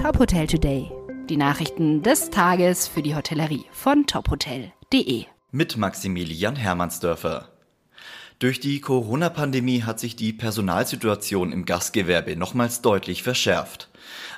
Top 0.00 0.18
Hotel 0.18 0.46
Today. 0.46 0.90
Die 1.28 1.36
Nachrichten 1.36 2.02
des 2.02 2.30
Tages 2.30 2.88
für 2.88 3.02
die 3.02 3.14
Hotellerie 3.14 3.66
von 3.70 4.06
tophotel.de. 4.06 5.26
Mit 5.50 5.76
Maximilian 5.76 6.56
Hermannsdörfer. 6.56 7.50
Durch 8.38 8.60
die 8.60 8.80
Corona-Pandemie 8.80 9.82
hat 9.82 10.00
sich 10.00 10.16
die 10.16 10.32
Personalsituation 10.32 11.52
im 11.52 11.66
Gastgewerbe 11.66 12.34
nochmals 12.34 12.80
deutlich 12.80 13.22
verschärft. 13.22 13.90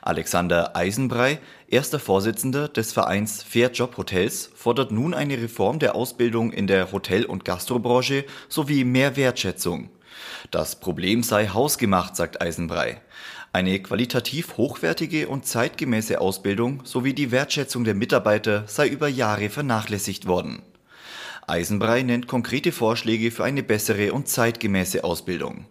Alexander 0.02 0.76
Eisenbrei, 0.76 1.38
erster 1.68 2.00
Vorsitzender 2.00 2.66
des 2.66 2.92
Vereins 2.92 3.44
Fair 3.44 3.70
Job 3.70 3.96
Hotels, 3.96 4.50
fordert 4.56 4.90
nun 4.90 5.14
eine 5.14 5.40
Reform 5.40 5.78
der 5.78 5.94
Ausbildung 5.94 6.52
in 6.52 6.66
der 6.66 6.90
Hotel- 6.90 7.24
und 7.24 7.44
Gastrobranche 7.44 8.24
sowie 8.48 8.82
mehr 8.82 9.14
Wertschätzung. 9.14 9.90
Das 10.50 10.80
Problem 10.80 11.22
sei 11.22 11.48
hausgemacht, 11.48 12.16
sagt 12.16 12.40
Eisenbrei. 12.40 13.00
Eine 13.52 13.80
qualitativ 13.80 14.56
hochwertige 14.56 15.28
und 15.28 15.46
zeitgemäße 15.46 16.20
Ausbildung 16.20 16.80
sowie 16.84 17.12
die 17.12 17.30
Wertschätzung 17.30 17.84
der 17.84 17.94
Mitarbeiter 17.94 18.64
sei 18.66 18.88
über 18.88 19.08
Jahre 19.08 19.50
vernachlässigt 19.50 20.26
worden. 20.26 20.62
Eisenbrei 21.46 22.02
nennt 22.02 22.28
konkrete 22.28 22.72
Vorschläge 22.72 23.30
für 23.30 23.44
eine 23.44 23.62
bessere 23.62 24.12
und 24.12 24.28
zeitgemäße 24.28 25.04
Ausbildung. 25.04 25.66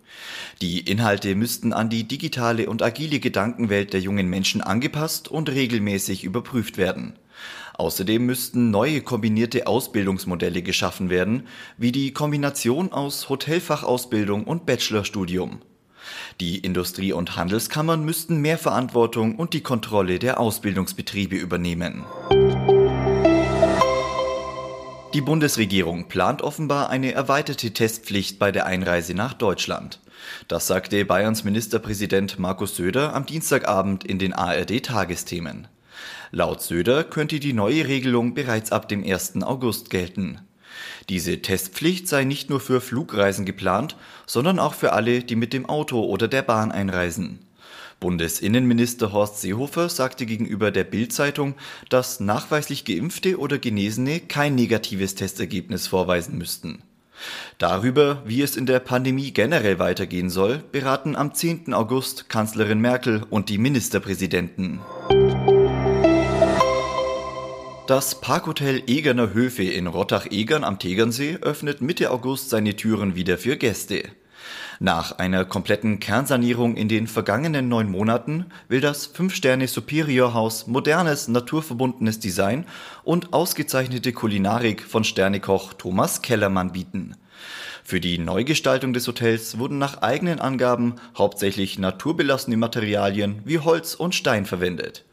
Die 0.61 0.81
Inhalte 0.81 1.33
müssten 1.33 1.73
an 1.73 1.89
die 1.89 2.03
digitale 2.03 2.69
und 2.69 2.83
agile 2.83 3.19
Gedankenwelt 3.19 3.93
der 3.93 4.01
jungen 4.01 4.27
Menschen 4.27 4.61
angepasst 4.61 5.29
und 5.29 5.49
regelmäßig 5.49 6.23
überprüft 6.23 6.77
werden. 6.77 7.17
Außerdem 7.77 8.25
müssten 8.25 8.71
neue 8.71 9.01
kombinierte 9.01 9.67
Ausbildungsmodelle 9.67 10.61
geschaffen 10.61 11.09
werden, 11.09 11.47
wie 11.77 11.91
die 11.91 12.13
Kombination 12.13 12.91
aus 12.91 13.29
Hotelfachausbildung 13.29 14.43
und 14.43 14.65
Bachelorstudium. 14.65 15.61
Die 16.39 16.59
Industrie- 16.59 17.13
und 17.13 17.35
Handelskammern 17.35 18.03
müssten 18.03 18.41
mehr 18.41 18.57
Verantwortung 18.57 19.35
und 19.35 19.53
die 19.53 19.61
Kontrolle 19.61 20.19
der 20.19 20.39
Ausbildungsbetriebe 20.39 21.35
übernehmen. 21.35 22.03
Die 25.13 25.21
Bundesregierung 25.21 26.07
plant 26.07 26.41
offenbar 26.41 26.89
eine 26.89 27.11
erweiterte 27.11 27.71
Testpflicht 27.71 28.39
bei 28.39 28.53
der 28.53 28.65
Einreise 28.65 29.13
nach 29.13 29.33
Deutschland. 29.33 29.99
Das 30.47 30.67
sagte 30.67 31.03
Bayerns 31.03 31.43
Ministerpräsident 31.43 32.39
Markus 32.39 32.77
Söder 32.77 33.13
am 33.13 33.25
Dienstagabend 33.25 34.05
in 34.05 34.19
den 34.19 34.31
ARD-Tagesthemen. 34.31 35.67
Laut 36.33 36.61
Söder 36.61 37.03
könnte 37.03 37.41
die 37.41 37.51
neue 37.51 37.87
Regelung 37.89 38.33
bereits 38.33 38.71
ab 38.71 38.87
dem 38.87 39.03
1. 39.03 39.43
August 39.43 39.89
gelten. 39.89 40.39
Diese 41.09 41.41
Testpflicht 41.41 42.07
sei 42.07 42.23
nicht 42.23 42.49
nur 42.49 42.61
für 42.61 42.79
Flugreisen 42.79 43.45
geplant, 43.45 43.97
sondern 44.25 44.57
auch 44.57 44.73
für 44.73 44.93
alle, 44.93 45.23
die 45.23 45.35
mit 45.35 45.51
dem 45.51 45.65
Auto 45.65 46.01
oder 46.05 46.29
der 46.29 46.41
Bahn 46.41 46.71
einreisen. 46.71 47.39
Bundesinnenminister 47.99 49.11
Horst 49.11 49.41
Seehofer 49.41 49.89
sagte 49.89 50.25
gegenüber 50.25 50.71
der 50.71 50.85
Bild-Zeitung, 50.85 51.55
dass 51.89 52.21
nachweislich 52.21 52.85
Geimpfte 52.85 53.37
oder 53.37 53.59
Genesene 53.59 54.21
kein 54.21 54.55
negatives 54.55 55.15
Testergebnis 55.15 55.87
vorweisen 55.87 56.37
müssten. 56.37 56.81
Darüber, 57.57 58.23
wie 58.25 58.41
es 58.41 58.55
in 58.55 58.65
der 58.65 58.79
Pandemie 58.79 59.31
generell 59.31 59.79
weitergehen 59.79 60.29
soll, 60.29 60.63
beraten 60.71 61.15
am 61.15 61.35
10. 61.35 61.73
August 61.73 62.29
Kanzlerin 62.29 62.79
Merkel 62.79 63.21
und 63.29 63.49
die 63.49 63.59
Ministerpräsidenten. 63.59 64.79
Das 67.87 68.21
Parkhotel 68.21 68.83
Egerner 68.85 69.33
Höfe 69.33 69.63
in 69.63 69.87
Rottach-Egern 69.87 70.63
am 70.63 70.77
Tegernsee 70.77 71.39
öffnet 71.41 71.81
Mitte 71.81 72.11
August 72.11 72.51
seine 72.51 72.75
Türen 72.75 73.15
wieder 73.15 73.39
für 73.39 73.57
Gäste. 73.57 74.03
Nach 74.79 75.17
einer 75.17 75.45
kompletten 75.45 75.99
Kernsanierung 75.99 76.75
in 76.75 76.87
den 76.87 77.07
vergangenen 77.07 77.69
neun 77.69 77.89
Monaten 77.89 78.45
will 78.67 78.81
das 78.81 79.07
Fünf-Sterne 79.07 79.67
Superior 79.67 80.33
Haus 80.35 80.67
modernes, 80.67 81.27
naturverbundenes 81.27 82.19
Design 82.19 82.65
und 83.03 83.33
ausgezeichnete 83.33 84.13
Kulinarik 84.13 84.83
von 84.83 85.03
Sternekoch 85.03 85.73
Thomas 85.73 86.21
Kellermann 86.21 86.71
bieten. 86.71 87.15
Für 87.83 87.99
die 87.99 88.19
Neugestaltung 88.19 88.93
des 88.93 89.07
Hotels 89.07 89.57
wurden 89.57 89.79
nach 89.79 90.01
eigenen 90.03 90.39
Angaben 90.39 90.95
hauptsächlich 91.17 91.79
naturbelassene 91.79 92.57
Materialien 92.57 93.41
wie 93.43 93.59
Holz 93.59 93.95
und 93.95 94.13
Stein 94.13 94.45
verwendet. 94.45 95.03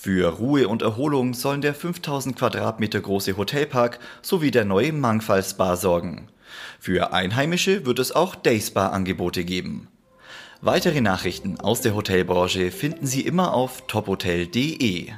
Für 0.00 0.28
Ruhe 0.28 0.68
und 0.68 0.82
Erholung 0.82 1.34
sollen 1.34 1.60
der 1.60 1.74
5000 1.74 2.36
Quadratmeter 2.36 3.00
große 3.00 3.36
Hotelpark 3.36 3.98
sowie 4.22 4.52
der 4.52 4.64
neue 4.64 4.92
Mangfall 4.92 5.42
Spa 5.42 5.74
sorgen. 5.74 6.28
Für 6.78 7.12
Einheimische 7.12 7.84
wird 7.84 7.98
es 7.98 8.12
auch 8.12 8.36
Dayspa-Angebote 8.36 9.44
geben. 9.44 9.88
Weitere 10.60 11.00
Nachrichten 11.00 11.58
aus 11.58 11.80
der 11.80 11.96
Hotelbranche 11.96 12.70
finden 12.70 13.08
Sie 13.08 13.22
immer 13.22 13.52
auf 13.54 13.88
tophotel.de. 13.88 15.14